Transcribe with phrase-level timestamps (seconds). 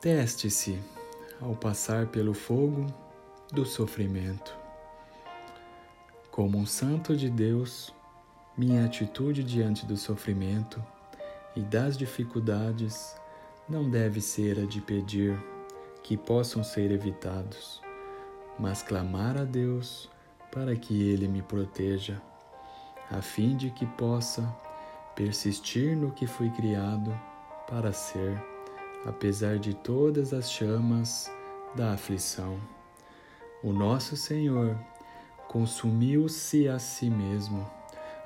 [0.00, 0.78] Teste-se
[1.42, 2.86] ao passar pelo fogo
[3.52, 4.56] do sofrimento.
[6.30, 7.92] Como um santo de Deus,
[8.56, 10.82] minha atitude diante do sofrimento
[11.54, 13.14] e das dificuldades
[13.68, 15.38] não deve ser a de pedir
[16.02, 17.82] que possam ser evitados,
[18.58, 20.08] mas clamar a Deus
[20.50, 22.22] para que Ele me proteja,
[23.10, 24.42] a fim de que possa
[25.14, 27.14] persistir no que fui criado
[27.68, 28.49] para ser,
[29.04, 31.30] apesar de todas as chamas
[31.74, 32.58] da aflição.
[33.62, 34.76] O nosso Senhor
[35.48, 37.68] consumiu-se a si mesmo,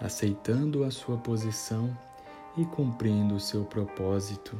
[0.00, 1.96] aceitando a sua posição
[2.56, 4.58] e cumprindo o seu propósito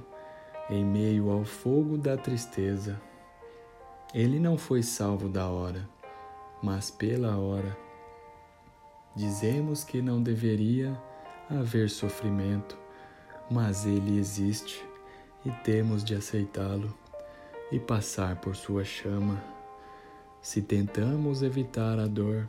[0.70, 3.00] em meio ao fogo da tristeza.
[4.14, 5.88] Ele não foi salvo da hora,
[6.62, 7.76] mas pela hora.
[9.14, 10.98] Dizemos que não deveria
[11.50, 12.78] haver sofrimento,
[13.50, 14.82] mas ele existe
[15.44, 16.92] e temos de aceitá-lo
[17.70, 19.42] e passar por sua chama.
[20.40, 22.48] Se tentamos evitar a dor,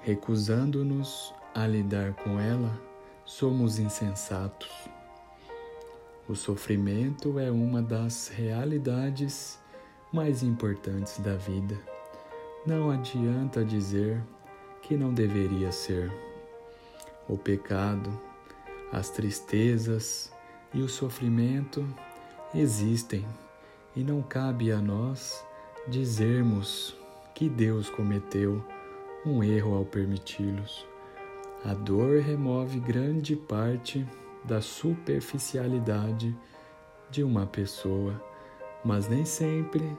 [0.00, 2.78] recusando-nos a lidar com ela,
[3.24, 4.70] somos insensatos.
[6.28, 9.58] O sofrimento é uma das realidades
[10.12, 11.78] mais importantes da vida.
[12.66, 14.22] Não adianta dizer
[14.82, 16.12] que não deveria ser.
[17.28, 18.10] O pecado,
[18.92, 20.32] as tristezas
[20.72, 21.86] e o sofrimento
[22.54, 23.26] existem
[23.94, 25.44] e não cabe a nós
[25.86, 26.96] dizermos
[27.34, 28.64] que Deus cometeu
[29.24, 30.86] um erro ao permiti-los.
[31.64, 34.06] A dor remove grande parte
[34.44, 36.36] da superficialidade
[37.10, 38.14] de uma pessoa,
[38.84, 39.96] mas nem sempre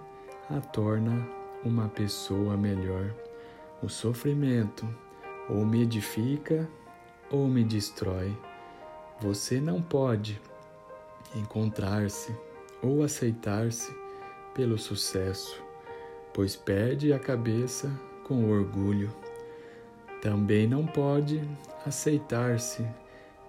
[0.50, 1.28] a torna
[1.64, 3.14] uma pessoa melhor.
[3.84, 4.88] O sofrimento
[5.50, 6.68] ou me edifica
[7.30, 8.36] ou me destrói.
[9.20, 10.42] Você não pode
[11.36, 12.36] encontrar-se
[12.82, 13.94] ou aceitar-se
[14.54, 15.62] pelo sucesso,
[16.34, 17.92] pois perde a cabeça
[18.24, 19.14] com orgulho.
[20.22, 21.42] Também não pode
[21.86, 22.86] aceitar-se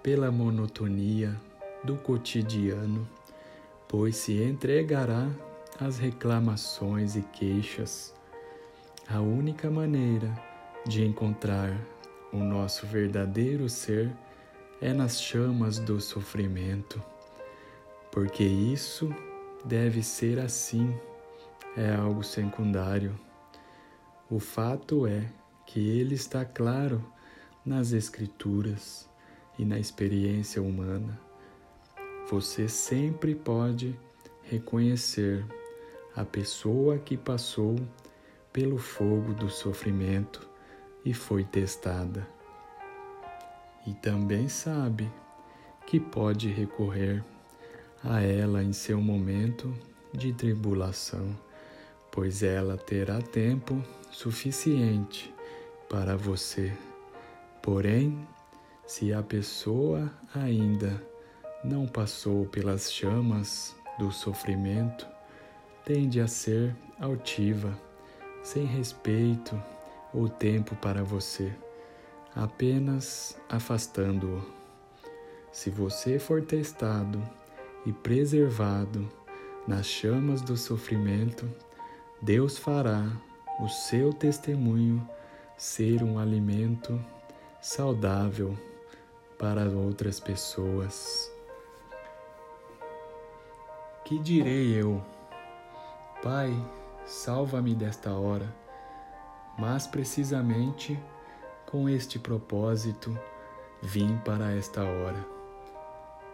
[0.02, 1.34] pela monotonia
[1.84, 3.08] do cotidiano,
[3.88, 5.28] pois se entregará
[5.78, 8.14] às reclamações e queixas.
[9.08, 10.32] A única maneira
[10.86, 11.76] de encontrar
[12.32, 14.10] o nosso verdadeiro ser
[14.80, 17.02] é nas chamas do sofrimento,
[18.10, 19.14] porque isso
[19.64, 20.94] deve ser assim,
[21.76, 23.18] é algo secundário.
[24.30, 25.30] O fato é
[25.66, 27.04] que ele está claro
[27.64, 29.08] nas Escrituras
[29.58, 31.20] e na experiência humana,
[32.28, 33.98] você sempre pode
[34.42, 35.44] reconhecer
[36.16, 37.76] a pessoa que passou
[38.52, 40.48] pelo fogo do sofrimento
[41.04, 42.26] e foi testada.
[43.86, 45.10] E também sabe
[45.86, 47.24] que pode recorrer
[48.02, 49.74] a ela em seu momento
[50.12, 51.36] de tribulação,
[52.10, 55.32] pois ela terá tempo suficiente
[55.88, 56.72] para você.
[57.62, 58.26] Porém,
[58.86, 61.02] se a pessoa ainda
[61.62, 65.06] não passou pelas chamas do sofrimento,
[65.84, 67.78] tende a ser altiva,
[68.42, 69.60] sem respeito
[70.12, 71.52] ou tempo para você,
[72.34, 74.42] apenas afastando-o.
[75.52, 77.22] Se você for testado
[77.86, 79.08] e preservado
[79.66, 81.48] nas chamas do sofrimento,
[82.20, 83.10] Deus fará
[83.60, 85.06] o seu testemunho
[85.56, 86.98] ser um alimento
[87.60, 88.56] saudável
[89.38, 91.30] para outras pessoas.
[94.04, 95.02] Que direi eu?
[96.22, 96.52] Pai,
[97.06, 98.54] salva-me desta hora,
[99.58, 100.98] mas precisamente
[101.66, 103.16] com este propósito
[103.82, 105.24] vim para esta hora.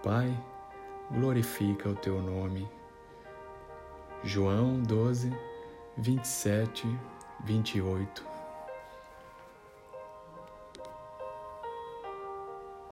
[0.02, 0.36] Pai,
[1.10, 2.68] glorifica o teu nome.
[4.24, 5.32] João 12,
[5.96, 6.86] 27,
[7.44, 8.35] 28.